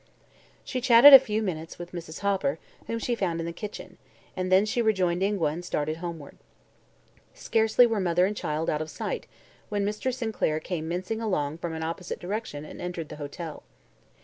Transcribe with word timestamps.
She 0.63 0.81
chatted 0.81 1.13
a 1.13 1.19
few 1.19 1.43
minutes 1.43 1.77
with 1.77 1.91
Mrs. 1.91 2.21
Hopper, 2.21 2.57
whom 2.87 2.97
she 2.97 3.13
found 3.13 3.39
in 3.39 3.45
the 3.45 3.53
kitchen, 3.53 3.99
and 4.35 4.51
then 4.51 4.65
she 4.65 4.81
rejoined 4.81 5.21
Ingua 5.21 5.49
and 5.51 5.63
started 5.63 5.97
homeward. 5.97 6.39
Scarcely 7.35 7.85
were 7.85 7.99
mother 7.99 8.25
and 8.25 8.35
child 8.35 8.67
out 8.67 8.81
of 8.81 8.89
sight 8.89 9.27
when 9.69 9.85
Mr. 9.85 10.11
Sinclair 10.11 10.59
came 10.59 10.87
mincing 10.87 11.21
along 11.21 11.59
from 11.59 11.75
an 11.75 11.83
opposite 11.83 12.17
direction 12.17 12.65
and 12.65 12.81
entered 12.81 13.09
the 13.09 13.17
hotel. 13.17 13.61